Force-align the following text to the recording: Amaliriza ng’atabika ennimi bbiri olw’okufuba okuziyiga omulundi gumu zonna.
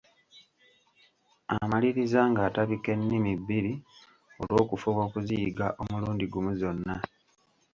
Amaliriza 1.61 2.19
ng’atabika 2.31 2.89
ennimi 2.95 3.31
bbiri 3.39 3.73
olw’okufuba 4.41 5.01
okuziyiga 5.07 5.65
omulundi 5.81 6.25
gumu 6.33 6.51
zonna. 6.59 6.95